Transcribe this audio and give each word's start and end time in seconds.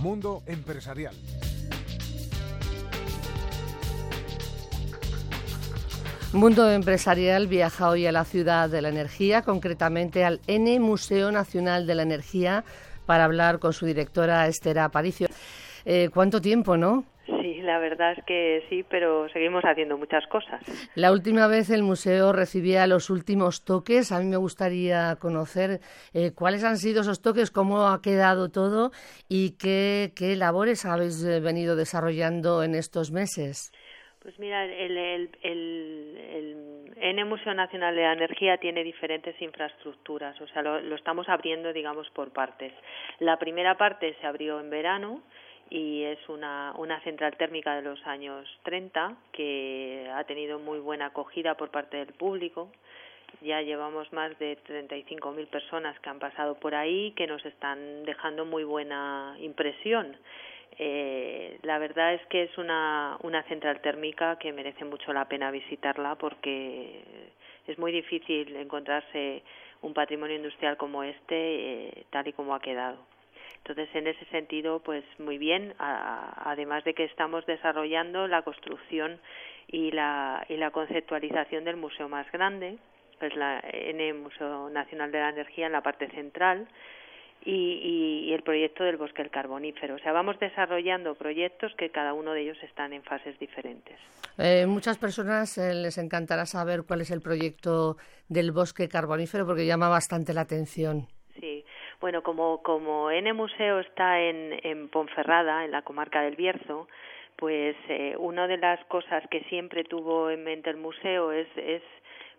Mundo 0.00 0.42
Empresarial. 0.46 1.14
Mundo 6.32 6.70
Empresarial 6.70 7.48
viaja 7.48 7.88
hoy 7.88 8.06
a 8.06 8.12
la 8.12 8.24
ciudad 8.24 8.68
de 8.68 8.80
la 8.80 8.90
energía, 8.90 9.42
concretamente 9.42 10.24
al 10.24 10.40
N 10.46 10.78
Museo 10.78 11.32
Nacional 11.32 11.86
de 11.86 11.94
la 11.96 12.02
Energía, 12.02 12.64
para 13.06 13.24
hablar 13.24 13.58
con 13.58 13.72
su 13.72 13.86
directora 13.86 14.46
Esther 14.46 14.78
Aparicio. 14.78 15.26
Eh, 15.84 16.10
¿Cuánto 16.12 16.40
tiempo, 16.40 16.76
no? 16.76 17.04
La 17.68 17.78
verdad 17.78 18.12
es 18.16 18.24
que 18.24 18.64
sí, 18.70 18.82
pero 18.88 19.28
seguimos 19.28 19.62
haciendo 19.62 19.98
muchas 19.98 20.26
cosas. 20.28 20.62
La 20.94 21.12
última 21.12 21.48
vez 21.48 21.68
el 21.68 21.82
museo 21.82 22.32
recibía 22.32 22.86
los 22.86 23.10
últimos 23.10 23.62
toques. 23.62 24.10
A 24.10 24.20
mí 24.20 24.24
me 24.24 24.38
gustaría 24.38 25.16
conocer 25.20 25.80
eh, 26.14 26.30
cuáles 26.34 26.64
han 26.64 26.78
sido 26.78 27.02
esos 27.02 27.20
toques, 27.20 27.50
cómo 27.50 27.88
ha 27.88 28.00
quedado 28.00 28.48
todo 28.48 28.90
y 29.28 29.58
qué, 29.58 30.12
qué 30.16 30.34
labores 30.34 30.86
habéis 30.86 31.22
eh, 31.22 31.40
venido 31.40 31.76
desarrollando 31.76 32.62
en 32.62 32.74
estos 32.74 33.12
meses. 33.12 33.70
Pues 34.22 34.38
mira, 34.38 34.64
el, 34.64 34.96
el, 34.96 35.30
el, 35.42 36.92
N 36.96 37.24
Museo 37.26 37.52
Nacional 37.52 37.94
de 37.94 38.00
la 38.02 38.14
Energía 38.14 38.56
tiene 38.56 38.82
diferentes 38.82 39.40
infraestructuras, 39.42 40.40
o 40.40 40.46
sea, 40.48 40.62
lo, 40.62 40.80
lo 40.80 40.96
estamos 40.96 41.28
abriendo, 41.28 41.74
digamos, 41.74 42.08
por 42.14 42.32
partes. 42.32 42.72
La 43.18 43.38
primera 43.38 43.76
parte 43.76 44.16
se 44.22 44.26
abrió 44.26 44.58
en 44.58 44.70
verano 44.70 45.22
y 45.70 46.04
es 46.04 46.18
una, 46.28 46.72
una 46.78 47.00
central 47.00 47.36
térmica 47.36 47.74
de 47.76 47.82
los 47.82 48.04
años 48.06 48.48
30 48.64 49.16
que 49.32 50.10
ha 50.14 50.24
tenido 50.24 50.58
muy 50.58 50.78
buena 50.78 51.06
acogida 51.06 51.54
por 51.56 51.70
parte 51.70 51.98
del 51.98 52.14
público. 52.14 52.70
Ya 53.42 53.60
llevamos 53.60 54.10
más 54.12 54.38
de 54.38 54.56
35.000 54.66 55.46
personas 55.48 55.98
que 56.00 56.08
han 56.08 56.18
pasado 56.18 56.54
por 56.54 56.74
ahí 56.74 57.12
que 57.12 57.26
nos 57.26 57.44
están 57.44 58.04
dejando 58.04 58.44
muy 58.44 58.64
buena 58.64 59.36
impresión. 59.38 60.16
Eh, 60.78 61.58
la 61.62 61.78
verdad 61.78 62.14
es 62.14 62.24
que 62.26 62.44
es 62.44 62.56
una, 62.56 63.18
una 63.22 63.42
central 63.44 63.80
térmica 63.80 64.38
que 64.38 64.52
merece 64.52 64.84
mucho 64.84 65.12
la 65.12 65.26
pena 65.26 65.50
visitarla 65.50 66.14
porque 66.14 67.02
es 67.66 67.78
muy 67.78 67.92
difícil 67.92 68.54
encontrarse 68.56 69.42
un 69.82 69.92
patrimonio 69.92 70.36
industrial 70.36 70.76
como 70.76 71.02
este 71.02 71.88
eh, 71.88 72.04
tal 72.10 72.28
y 72.28 72.32
como 72.32 72.54
ha 72.54 72.60
quedado. 72.60 72.96
Entonces, 73.58 73.88
en 73.94 74.06
ese 74.06 74.24
sentido, 74.26 74.80
pues 74.80 75.04
muy 75.18 75.38
bien, 75.38 75.74
además 75.78 76.84
de 76.84 76.94
que 76.94 77.04
estamos 77.04 77.44
desarrollando 77.46 78.26
la 78.26 78.42
construcción 78.42 79.20
y 79.66 79.90
la, 79.90 80.44
y 80.48 80.56
la 80.56 80.70
conceptualización 80.70 81.64
del 81.64 81.76
museo 81.76 82.08
más 82.08 82.30
grande, 82.32 82.78
pues 83.18 83.34
la 83.36 83.60
N 83.72 84.14
Museo 84.14 84.70
Nacional 84.70 85.12
de 85.12 85.18
la 85.18 85.28
Energía 85.30 85.66
en 85.66 85.72
la 85.72 85.82
parte 85.82 86.08
central, 86.08 86.68
y, 87.44 88.26
y, 88.26 88.32
el 88.34 88.42
proyecto 88.42 88.84
del 88.84 88.96
bosque 88.96 89.28
carbonífero. 89.30 89.94
O 89.94 89.98
sea, 89.98 90.12
vamos 90.12 90.38
desarrollando 90.40 91.14
proyectos 91.14 91.72
que 91.78 91.90
cada 91.90 92.12
uno 92.12 92.32
de 92.32 92.42
ellos 92.42 92.58
están 92.62 92.92
en 92.92 93.02
fases 93.04 93.38
diferentes. 93.38 93.96
Eh, 94.38 94.66
muchas 94.66 94.98
personas 94.98 95.56
eh, 95.56 95.72
les 95.74 95.98
encantará 95.98 96.46
saber 96.46 96.82
cuál 96.82 97.00
es 97.00 97.10
el 97.10 97.20
proyecto 97.20 97.96
del 98.28 98.52
bosque 98.52 98.88
carbonífero 98.88 99.46
porque 99.46 99.66
llama 99.66 99.88
bastante 99.88 100.34
la 100.34 100.42
atención. 100.42 101.06
Bueno, 102.00 102.22
como, 102.22 102.62
como 102.62 103.10
N 103.10 103.32
Museo 103.32 103.80
está 103.80 104.20
en, 104.20 104.60
en 104.62 104.88
Ponferrada, 104.88 105.64
en 105.64 105.72
la 105.72 105.82
comarca 105.82 106.22
del 106.22 106.36
Bierzo, 106.36 106.86
pues 107.34 107.76
eh, 107.88 108.14
una 108.18 108.46
de 108.46 108.56
las 108.56 108.84
cosas 108.86 109.24
que 109.30 109.40
siempre 109.44 109.84
tuvo 109.84 110.30
en 110.30 110.44
mente 110.44 110.70
el 110.70 110.76
museo 110.76 111.32
es, 111.32 111.48
es 111.56 111.82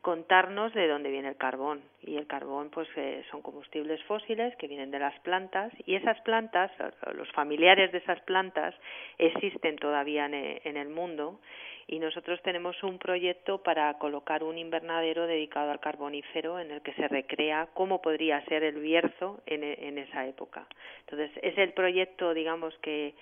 contarnos 0.02 0.74
de 0.74 0.88
dónde 0.88 1.10
viene 1.10 1.30
el 1.30 1.38
carbón. 1.38 1.82
Y 2.02 2.18
el 2.18 2.28
carbón 2.28 2.70
pues 2.70 2.88
eh, 2.96 3.24
son 3.32 3.42
combustibles 3.42 4.02
fósiles 4.04 4.56
que 4.58 4.68
vienen 4.68 4.92
de 4.92 5.00
las 5.00 5.18
plantas 5.20 5.72
y 5.86 5.96
esas 5.96 6.20
plantas 6.22 6.72
los 7.14 7.30
familiares 7.32 7.92
de 7.92 8.00
esas 8.00 8.20
plantas 8.22 8.74
existen 9.18 9.76
todavía 9.78 10.26
en, 10.26 10.34
e, 10.34 10.62
en 10.64 10.78
el 10.78 10.90
mundo. 10.90 11.40
Y 11.88 12.00
nosotros 12.00 12.40
tenemos 12.44 12.82
un 12.84 13.00
proyecto 13.00 13.64
para 13.64 13.92
colocar 13.96 14.44
un 14.44 14.58
invernadero 14.58 15.26
dedicado 15.26 15.72
al 15.72 15.80
carbonífero 15.80 16.60
en 16.60 16.72
el 16.72 16.82
que 16.82 16.94
se 16.94 17.08
recrea 17.08 17.68
cómo 17.74 18.02
podría 18.02 18.44
ser 18.46 18.64
el 18.64 18.80
Bierzo 18.80 19.42
en, 19.46 19.64
e, 19.64 19.88
en 19.88 19.98
esa 19.98 20.26
época. 20.26 20.68
Entonces 21.02 21.32
es 21.42 21.58
el 21.58 21.74
proyecto 21.74 22.34
digamos 22.34 22.78
que 22.80 23.14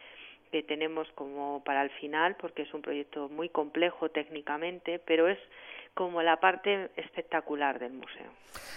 que 0.51 0.63
tenemos 0.63 1.11
como 1.11 1.61
para 1.65 1.83
el 1.83 1.89
final 1.91 2.35
porque 2.39 2.61
es 2.61 2.73
un 2.73 2.81
proyecto 2.81 3.27
muy 3.29 3.49
complejo 3.49 4.09
técnicamente 4.09 4.99
pero 4.99 5.27
es 5.27 5.37
como 5.97 6.21
la 6.21 6.37
parte 6.37 6.91
espectacular 6.95 7.79
del 7.79 7.93
museo. 7.93 8.29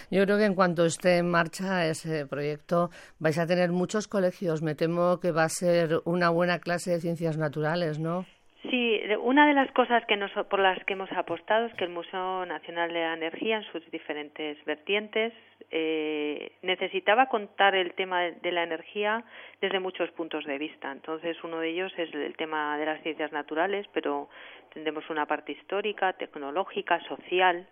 Yo 0.09 0.23
creo 0.25 0.39
que 0.39 0.45
en 0.45 0.55
cuanto 0.55 0.85
esté 0.85 1.19
en 1.19 1.29
marcha 1.29 1.85
ese 1.85 2.25
proyecto 2.25 2.89
vais 3.19 3.37
a 3.37 3.45
tener 3.45 3.69
muchos 3.69 4.07
colegios. 4.07 4.63
Me 4.63 4.73
temo 4.73 5.19
que 5.21 5.31
va 5.31 5.43
a 5.43 5.49
ser 5.49 6.01
una 6.05 6.31
buena 6.31 6.57
clase 6.57 6.89
de 6.91 6.99
ciencias 6.99 7.37
naturales, 7.37 7.99
¿no? 7.99 8.25
Sí, 8.63 8.99
una 9.23 9.47
de 9.47 9.53
las 9.53 9.71
cosas 9.71 10.03
que 10.07 10.17
nos, 10.17 10.31
por 10.49 10.59
las 10.59 10.83
que 10.85 10.93
hemos 10.93 11.11
apostado 11.11 11.67
es 11.67 11.73
que 11.75 11.85
el 11.85 11.91
Museo 11.91 12.45
Nacional 12.45 12.89
de 12.89 13.01
la 13.01 13.13
Energía, 13.13 13.57
en 13.57 13.71
sus 13.71 13.83
diferentes 13.91 14.57
vertientes, 14.65 15.33
eh, 15.71 16.51
necesitaba 16.61 17.27
contar 17.27 17.75
el 17.75 17.93
tema 17.93 18.21
de 18.21 18.51
la 18.51 18.63
energía 18.63 19.23
desde 19.61 19.79
muchos 19.79 20.11
puntos 20.11 20.45
de 20.45 20.57
vista. 20.57 20.91
Entonces, 20.91 21.37
uno 21.43 21.59
de 21.59 21.69
ellos 21.69 21.91
es 21.97 22.13
el 22.13 22.35
tema 22.35 22.77
de 22.77 22.85
las 22.85 23.01
ciencias 23.03 23.31
naturales, 23.31 23.87
pero 23.93 24.29
tendremos 24.73 25.09
una 25.09 25.25
parte 25.25 25.53
histórica, 25.53 26.13
tecnológica, 26.13 26.99
social. 27.07 27.67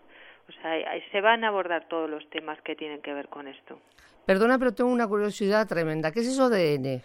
O 0.48 0.52
sea, 0.62 0.80
se 1.12 1.22
van 1.22 1.44
a 1.44 1.50
abordar 1.50 1.88
todos 1.88 2.10
los 2.10 2.28
temas 2.30 2.60
que 2.62 2.76
tienen 2.76 3.02
que 3.02 3.14
ver 3.14 3.28
con 3.28 3.48
esto. 3.48 3.80
Perdona, 4.26 4.58
pero 4.58 4.74
tengo 4.74 4.92
una 4.92 5.08
curiosidad 5.08 5.68
tremenda. 5.68 6.12
¿Qué 6.12 6.22
es 6.22 6.28
eso 6.28 6.50
de? 6.50 7.02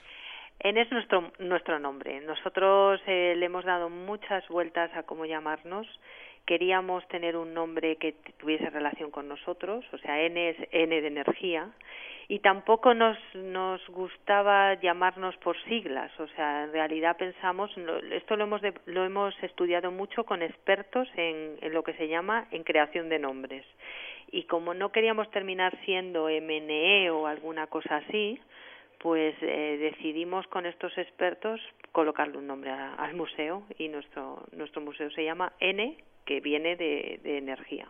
N 0.60 0.80
es 0.80 0.90
nuestro, 0.90 1.32
nuestro 1.38 1.78
nombre. 1.78 2.20
Nosotros 2.20 3.00
eh, 3.06 3.34
le 3.36 3.46
hemos 3.46 3.64
dado 3.64 3.90
muchas 3.90 4.46
vueltas 4.48 4.90
a 4.94 5.02
cómo 5.02 5.26
llamarnos. 5.26 5.86
Queríamos 6.46 7.06
tener 7.08 7.36
un 7.36 7.54
nombre 7.54 7.96
que 7.96 8.12
tuviese 8.38 8.68
relación 8.70 9.10
con 9.10 9.28
nosotros, 9.28 9.84
o 9.92 9.98
sea, 9.98 10.20
N 10.22 10.50
es 10.50 10.56
N 10.72 11.00
de 11.00 11.06
energía, 11.06 11.70
y 12.28 12.38
tampoco 12.40 12.94
nos, 12.94 13.16
nos 13.34 13.86
gustaba 13.88 14.74
llamarnos 14.74 15.36
por 15.38 15.56
siglas, 15.64 16.10
o 16.18 16.26
sea, 16.28 16.64
en 16.64 16.72
realidad 16.72 17.16
pensamos, 17.16 17.70
esto 18.12 18.36
lo 18.36 18.44
hemos, 18.44 18.60
lo 18.86 19.04
hemos 19.04 19.34
estudiado 19.42 19.90
mucho 19.90 20.24
con 20.24 20.42
expertos 20.42 21.08
en, 21.16 21.56
en 21.60 21.72
lo 21.72 21.82
que 21.82 21.94
se 21.94 22.08
llama 22.08 22.46
en 22.50 22.62
creación 22.62 23.08
de 23.08 23.18
nombres. 23.18 23.64
Y 24.30 24.44
como 24.44 24.74
no 24.74 24.90
queríamos 24.90 25.30
terminar 25.30 25.78
siendo 25.84 26.28
MNE 26.28 27.10
o 27.10 27.26
alguna 27.26 27.66
cosa 27.68 27.96
así, 27.96 28.40
pues 29.04 29.34
eh, 29.42 29.76
decidimos 29.78 30.46
con 30.46 30.64
estos 30.64 30.96
expertos 30.96 31.60
colocarle 31.92 32.38
un 32.38 32.46
nombre 32.46 32.70
al 32.70 33.12
museo 33.12 33.64
y 33.76 33.88
nuestro, 33.88 34.46
nuestro 34.52 34.80
museo 34.80 35.10
se 35.10 35.22
llama 35.22 35.52
N, 35.60 35.98
que 36.24 36.40
viene 36.40 36.74
de, 36.74 37.20
de 37.22 37.36
energía. 37.36 37.86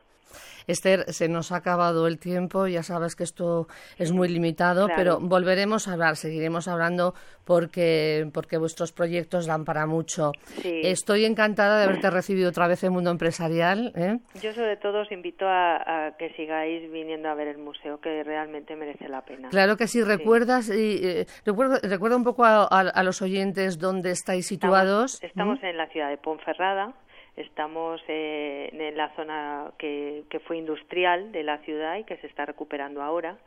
Esther, 0.67 1.12
se 1.12 1.29
nos 1.29 1.53
ha 1.53 1.57
acabado 1.57 2.07
el 2.07 2.19
tiempo, 2.19 2.67
ya 2.67 2.83
sabes 2.83 3.17
que 3.17 3.25
esto 3.25 3.67
es 3.99 4.12
muy 4.12 4.29
limitado, 4.29 4.87
claro. 4.87 4.99
pero 4.99 5.21
volveremos 5.21 5.89
a 5.89 5.93
hablar, 5.93 6.17
seguiremos 6.17 6.69
hablando 6.69 7.15
porque, 7.45 8.29
porque 8.33 8.57
vuestros 8.57 8.93
proyectos 8.93 9.47
dan 9.47 9.65
para 9.65 9.87
mucho. 9.87 10.33
Sí. 10.62 10.81
Estoy 10.85 11.25
encantada 11.25 11.79
de 11.79 11.85
haberte 11.85 12.11
recibido 12.11 12.49
otra 12.49 12.67
vez 12.67 12.83
en 12.85 12.93
Mundo 12.93 13.11
Empresarial. 13.11 13.93
¿eh? 13.95 14.19
Yo 14.41 14.53
sobre 14.55 14.77
todo 14.77 15.03
os 15.03 15.12
invito 15.12 15.47
a, 15.47 16.07
a, 16.07 16.17
que 16.17 16.31
sigáis 16.31 16.91
viniendo 16.91 17.29
a 17.29 17.35
ver 17.35 17.49
el 17.49 17.59
museo, 17.59 18.01
que 18.01 18.23
realmente 18.25 18.75
merece 18.77 19.09
la 19.09 19.23
pena. 19.23 19.51
Claro 19.51 19.77
que 19.77 19.87
sí, 19.87 20.03
recuerdas, 20.03 20.67
sí. 20.67 20.99
y 21.03 21.06
eh, 21.06 21.27
recuerda, 21.45 21.79
recuerda 21.83 22.17
un 22.17 22.25
poco 22.25 22.45
a, 22.45 22.65
a, 22.65 23.03
los 23.03 23.21
oyentes 23.23 23.79
dónde 23.79 24.11
estáis 24.11 24.47
situados. 24.47 25.23
Estamos, 25.23 25.31
estamos 25.31 25.62
¿Mm? 25.62 25.67
en 25.67 25.77
la 25.77 25.87
ciudad 25.89 26.09
de 26.09 26.17
Ponferrada, 26.17 26.95
Estamos 27.37 28.00
eh, 28.09 28.71
en 28.72 28.97
la 28.97 29.15
zona 29.17 29.72
que, 29.78 30.22
que 30.31 30.39
fue 30.41 30.56
industrial 30.56 31.33
de 31.33 31.43
la 31.43 31.59
ciudad 31.59 31.97
y 31.97 32.05
que 32.05 32.17
se 32.19 32.28
está 32.28 32.47
recuperando 32.47 33.03
ahora. 33.03 33.39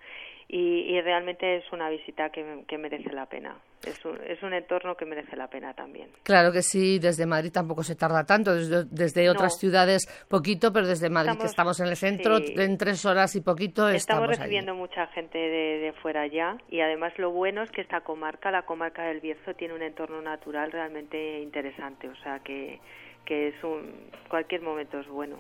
Y, 0.50 0.96
y, 0.96 1.02
realmente 1.02 1.58
es 1.58 1.66
una 1.74 1.90
visita 1.90 2.30
que, 2.30 2.64
que 2.70 2.78
merece 2.78 3.12
la 3.12 3.26
pena. 3.26 3.58
Es 3.86 4.04
un, 4.06 4.18
es 4.26 4.42
un, 4.42 4.54
entorno 4.54 4.96
que 4.96 5.04
merece 5.04 5.36
la 5.36 5.48
pena 5.50 5.74
también. 5.74 6.08
Claro 6.24 6.54
que 6.54 6.62
sí, 6.62 7.00
desde 7.00 7.26
Madrid 7.26 7.52
tampoco 7.52 7.84
se 7.84 7.98
tarda 7.98 8.26
tanto, 8.26 8.56
desde, 8.56 8.86
desde 8.86 9.30
otras 9.30 9.56
no. 9.56 9.60
ciudades 9.60 10.08
poquito, 10.30 10.72
pero 10.72 10.88
desde 10.88 11.10
Madrid 11.10 11.32
estamos, 11.32 11.44
que 11.44 11.48
estamos 11.48 11.80
en 11.82 11.88
el 11.88 11.96
centro, 11.98 12.38
sí. 12.38 12.54
en 12.58 12.78
tres 12.78 13.06
horas 13.06 13.36
y 13.36 13.42
poquito 13.42 13.90
estamos, 13.90 13.98
estamos 13.98 14.28
recibiendo 14.30 14.72
allí. 14.72 14.80
mucha 14.80 15.08
gente 15.08 15.38
de, 15.38 15.80
de, 15.80 15.94
fuera 16.02 16.26
ya 16.28 16.56
y 16.70 16.80
además 16.80 17.12
lo 17.18 17.32
bueno 17.32 17.64
es 17.64 17.72
que 17.72 17.82
esta 17.82 18.00
comarca, 18.00 18.50
la 18.50 18.62
comarca 18.62 19.04
del 19.04 19.20
Bierzo, 19.20 19.54
tiene 19.54 19.74
un 19.74 19.84
entorno 19.84 20.22
natural 20.22 20.72
realmente 20.72 21.42
interesante, 21.42 22.08
o 22.08 22.16
sea 22.24 22.40
que 22.40 22.80
que 23.28 23.50
es 23.50 23.64
un 23.64 24.10
cualquier 24.30 24.62
momento 24.62 25.00
es 25.00 25.08
bueno. 25.08 25.38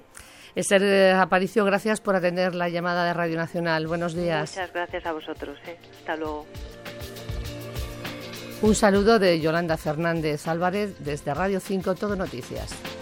Esther 0.56 0.84
eh, 0.84 1.12
Aparicio, 1.13 1.63
gracias 1.66 2.01
por 2.01 2.16
atender 2.16 2.54
la 2.56 2.69
llamada 2.69 3.06
de 3.06 3.13
Radio 3.13 3.38
Nacional. 3.38 3.88
Buenos 3.88 4.13
días. 4.13 4.51
Muchas 4.51 4.74
gracias 4.74 5.06
a 5.06 5.13
vosotros. 5.13 5.57
¿eh? 5.68 5.78
Hasta 6.00 6.16
luego. 6.16 6.45
Un 8.62 8.75
saludo 8.75 9.19
de 9.19 9.39
Yolanda 9.39 9.78
Fernández 9.78 10.48
Álvarez 10.48 11.04
desde 11.04 11.34
Radio 11.34 11.60
5 11.60 11.95
Todo 11.95 12.16
Noticias. 12.16 12.97